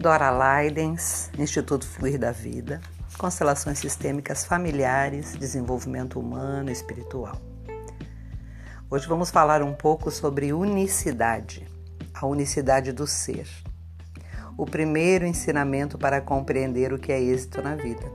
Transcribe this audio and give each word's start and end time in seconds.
Dora 0.00 0.30
Leidens, 0.30 1.30
Instituto 1.38 1.86
Fluir 1.86 2.18
da 2.18 2.32
Vida, 2.32 2.80
Constelações 3.18 3.80
Sistêmicas 3.80 4.46
Familiares, 4.46 5.36
Desenvolvimento 5.36 6.18
Humano 6.18 6.70
e 6.70 6.72
Espiritual. 6.72 7.36
Hoje 8.88 9.06
vamos 9.06 9.30
falar 9.30 9.62
um 9.62 9.74
pouco 9.74 10.10
sobre 10.10 10.54
unicidade, 10.54 11.68
a 12.14 12.26
unicidade 12.26 12.92
do 12.92 13.06
ser. 13.06 13.46
O 14.56 14.64
primeiro 14.64 15.26
ensinamento 15.26 15.98
para 15.98 16.22
compreender 16.22 16.94
o 16.94 16.98
que 16.98 17.12
é 17.12 17.20
êxito 17.20 17.60
na 17.60 17.76
vida 17.76 18.10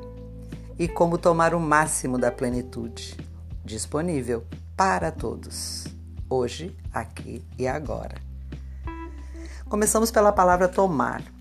e 0.80 0.88
como 0.88 1.20
tomar 1.20 1.54
o 1.54 1.60
máximo 1.60 2.18
da 2.18 2.32
plenitude, 2.32 3.16
disponível 3.64 4.44
para 4.76 5.12
todos, 5.12 5.86
hoje, 6.28 6.76
aqui 6.92 7.46
e 7.60 7.68
agora. 7.68 8.16
Começamos 9.70 10.10
pela 10.10 10.32
palavra 10.32 10.68
tomar 10.68 11.35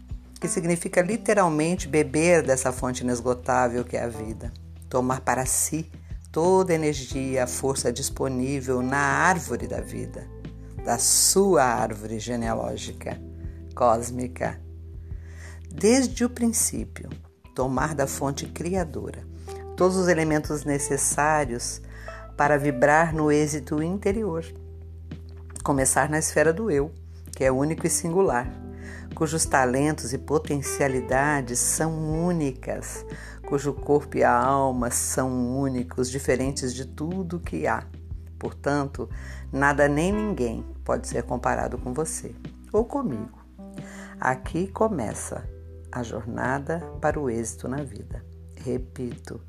que 0.44 0.48
significa 0.50 1.00
literalmente 1.00 1.88
beber 1.88 2.42
dessa 2.42 2.70
fonte 2.70 3.02
inesgotável 3.02 3.82
que 3.82 3.96
é 3.96 4.04
a 4.04 4.08
vida, 4.08 4.52
tomar 4.90 5.22
para 5.22 5.46
si 5.46 5.90
toda 6.30 6.70
a 6.70 6.74
energia, 6.74 7.44
a 7.44 7.46
força 7.46 7.90
disponível 7.90 8.82
na 8.82 8.98
árvore 8.98 9.66
da 9.66 9.80
vida, 9.80 10.28
da 10.84 10.98
sua 10.98 11.64
árvore 11.64 12.18
genealógica, 12.18 13.18
cósmica. 13.74 14.60
Desde 15.72 16.26
o 16.26 16.28
princípio, 16.28 17.08
tomar 17.54 17.94
da 17.94 18.06
fonte 18.06 18.44
criadora 18.44 19.26
todos 19.78 19.96
os 19.96 20.08
elementos 20.08 20.62
necessários 20.62 21.80
para 22.36 22.58
vibrar 22.58 23.14
no 23.14 23.32
êxito 23.32 23.82
interior. 23.82 24.44
Começar 25.62 26.10
na 26.10 26.18
esfera 26.18 26.52
do 26.52 26.70
eu, 26.70 26.92
que 27.34 27.44
é 27.44 27.50
único 27.50 27.86
e 27.86 27.90
singular 27.90 28.73
cujos 29.14 29.44
talentos 29.44 30.12
e 30.12 30.18
potencialidades 30.18 31.58
são 31.58 32.26
únicas, 32.26 33.06
cujo 33.46 33.72
corpo 33.72 34.16
e 34.16 34.24
a 34.24 34.36
alma 34.36 34.90
são 34.90 35.56
únicos, 35.58 36.10
diferentes 36.10 36.74
de 36.74 36.84
tudo 36.84 37.38
que 37.38 37.66
há. 37.66 37.86
Portanto, 38.38 39.08
nada 39.52 39.88
nem 39.88 40.12
ninguém 40.12 40.64
pode 40.84 41.08
ser 41.08 41.22
comparado 41.22 41.78
com 41.78 41.94
você 41.94 42.34
ou 42.72 42.84
comigo. 42.84 43.38
Aqui 44.20 44.66
começa 44.68 45.48
a 45.90 46.02
jornada 46.02 46.80
para 47.00 47.18
o 47.20 47.30
êxito 47.30 47.68
na 47.68 47.82
vida. 47.82 48.24
Repito, 48.56 49.40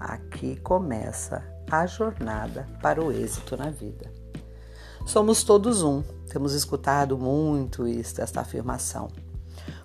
aqui 0.00 0.56
começa 0.56 1.44
a 1.70 1.86
jornada 1.86 2.66
para 2.80 3.04
o 3.04 3.12
êxito 3.12 3.56
na 3.56 3.70
vida. 3.70 4.10
Somos 5.06 5.44
todos 5.44 5.82
um. 5.82 6.02
Temos 6.28 6.54
escutado 6.54 7.16
muito 7.16 7.86
esta 7.86 8.40
afirmação. 8.40 9.08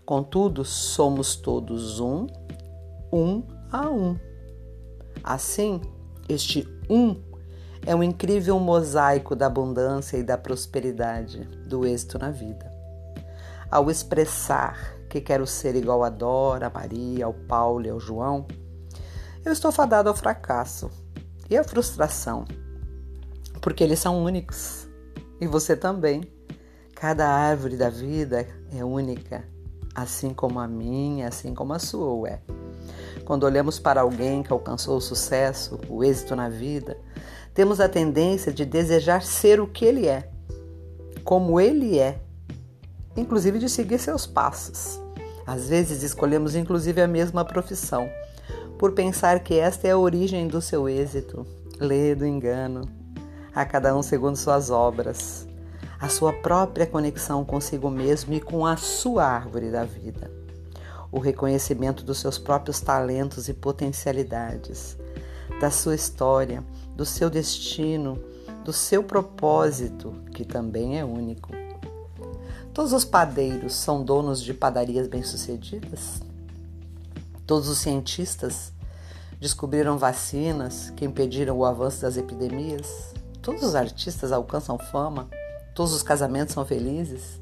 Contudo, 0.06 0.66
somos 0.66 1.36
todos 1.36 2.00
um, 2.00 2.26
um 3.14 3.44
a 3.72 3.90
um. 3.90 4.18
Assim, 5.24 5.82
este 6.28 6.68
um 6.90 7.16
é 7.86 7.96
um 7.96 8.02
incrível 8.02 8.60
mosaico 8.60 9.36
da 9.36 9.46
abundância 9.46 10.18
e 10.18 10.24
da 10.24 10.38
prosperidade, 10.38 11.44
do 11.68 11.86
êxito 11.86 12.18
na 12.18 12.32
vida. 12.32 12.72
Ao 13.70 13.90
expressar 13.92 14.98
que 15.08 15.22
quero 15.22 15.46
ser 15.46 15.76
igual 15.76 16.04
a 16.04 16.10
Dora, 16.10 16.68
a 16.68 16.70
Maria, 16.70 17.26
ao 17.26 17.34
Paulo 17.34 17.86
e 17.86 17.90
ao 17.90 18.00
João, 18.00 18.48
eu 19.46 19.52
estou 19.52 19.72
fadado 19.72 20.10
ao 20.10 20.16
fracasso 20.16 20.90
e 21.50 21.56
à 21.56 21.64
frustração, 21.64 22.46
porque 23.62 23.84
eles 23.84 24.00
são 24.00 24.24
únicos 24.24 24.89
e 25.40 25.48
você 25.48 25.76
também. 25.76 26.24
Cada 26.96 27.30
árvore 27.30 27.78
da 27.78 27.90
vida 27.90 28.46
é 28.74 28.84
única, 28.84 29.46
assim 29.96 30.34
como 30.34 30.60
a 30.60 30.68
minha, 30.68 31.30
assim 31.30 31.54
como 31.54 31.72
a 31.72 31.80
sua 31.80 32.28
é. 32.28 32.42
Quando 33.24 33.44
olhamos 33.44 33.80
para 33.80 34.02
alguém 34.02 34.44
que 34.44 34.52
alcançou 34.52 34.98
o 34.98 35.02
sucesso, 35.02 35.80
o 35.88 36.04
êxito 36.04 36.36
na 36.36 36.50
vida, 36.50 36.98
temos 37.54 37.80
a 37.80 37.88
tendência 37.88 38.52
de 38.52 38.66
desejar 38.66 39.22
ser 39.24 39.62
o 39.62 39.68
que 39.68 39.86
ele 39.86 40.08
é, 40.08 40.30
como 41.24 41.60
ele 41.60 41.98
é, 42.00 42.20
inclusive 43.16 43.60
de 43.60 43.70
seguir 43.70 44.00
seus 44.00 44.28
passos. 44.28 45.00
Às 45.48 45.70
vezes 45.70 46.04
escolhemos 46.04 46.54
inclusive 46.54 47.02
a 47.02 47.08
mesma 47.08 47.46
profissão, 47.46 48.10
por 48.78 48.92
pensar 48.92 49.40
que 49.40 49.58
esta 49.58 49.88
é 49.88 49.92
a 49.92 49.98
origem 49.98 50.48
do 50.48 50.62
seu 50.62 50.90
êxito. 50.90 51.46
Lê 51.80 52.14
do 52.14 52.26
engano 52.26 52.99
a 53.60 53.66
cada 53.66 53.94
um 53.94 54.02
segundo 54.02 54.38
suas 54.38 54.70
obras, 54.70 55.46
a 56.00 56.08
sua 56.08 56.32
própria 56.32 56.88
conexão 56.88 57.44
consigo 57.44 57.90
mesmo 57.90 58.34
e 58.34 58.40
com 58.40 58.66
a 58.66 58.78
sua 58.78 59.26
árvore 59.26 59.70
da 59.70 59.84
vida, 59.84 60.32
o 61.12 61.20
reconhecimento 61.20 62.06
dos 62.06 62.20
seus 62.20 62.38
próprios 62.38 62.80
talentos 62.80 63.50
e 63.50 63.54
potencialidades, 63.54 64.98
da 65.60 65.70
sua 65.70 65.94
história, 65.94 66.64
do 66.96 67.06
seu 67.06 67.30
destino, 67.30 68.18
do 68.64 68.72
seu 68.72 69.04
propósito, 69.04 70.14
que 70.34 70.46
também 70.46 70.98
é 70.98 71.04
único. 71.04 71.52
Todos 72.74 72.94
os 72.94 73.04
padeiros 73.04 73.74
são 73.74 74.02
donos 74.02 74.42
de 74.42 74.54
padarias 74.54 75.06
bem-sucedidas? 75.06 76.22
Todos 77.46 77.68
os 77.68 77.80
cientistas 77.80 78.72
descobriram 79.38 79.98
vacinas 79.98 80.92
que 80.92 81.04
impediram 81.04 81.58
o 81.58 81.66
avanço 81.66 82.04
das 82.04 82.16
epidemias? 82.16 83.19
Todos 83.42 83.64
os 83.64 83.76
artistas 83.76 84.32
alcançam 84.32 84.78
fama? 84.78 85.30
Todos 85.74 85.94
os 85.94 86.04
casamentos 86.04 86.54
são 86.54 86.66
felizes? 86.66 87.40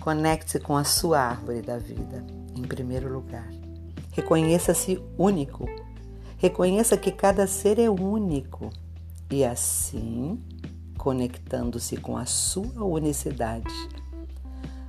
Conecte-se 0.00 0.60
com 0.60 0.76
a 0.76 0.84
sua 0.84 1.20
árvore 1.20 1.62
da 1.62 1.78
vida, 1.78 2.24
em 2.54 2.62
primeiro 2.62 3.12
lugar. 3.12 3.48
Reconheça-se 4.12 5.02
único. 5.16 5.66
Reconheça 6.36 6.96
que 6.96 7.10
cada 7.10 7.46
ser 7.46 7.78
é 7.78 7.88
único. 7.88 8.70
E 9.30 9.44
assim, 9.44 10.42
conectando-se 10.98 11.96
com 11.96 12.16
a 12.16 12.26
sua 12.26 12.84
unicidade, 12.84 13.72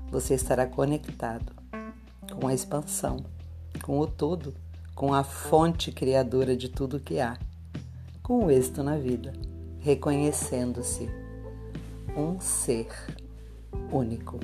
você 0.09 0.33
estará 0.33 0.65
conectado 0.65 1.53
com 2.37 2.47
a 2.47 2.53
expansão, 2.53 3.17
com 3.81 3.99
o 3.99 4.07
todo, 4.07 4.53
com 4.93 5.13
a 5.13 5.23
fonte 5.23 5.91
criadora 5.91 6.55
de 6.55 6.67
tudo 6.67 6.99
que 6.99 7.19
há 7.19 7.37
com 8.23 8.45
o 8.45 8.51
êxito 8.51 8.83
na 8.83 8.97
vida, 8.97 9.33
reconhecendo-se 9.79 11.09
um 12.15 12.39
ser 12.39 12.87
único. 13.91 14.39